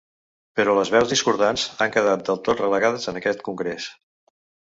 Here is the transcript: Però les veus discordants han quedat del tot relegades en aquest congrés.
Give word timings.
Però 0.59 0.71
les 0.77 0.89
veus 0.95 1.11
discordants 1.11 1.65
han 1.85 1.93
quedat 1.97 2.25
del 2.29 2.41
tot 2.49 2.63
relegades 2.65 3.07
en 3.13 3.19
aquest 3.21 3.47
congrés. 3.51 3.89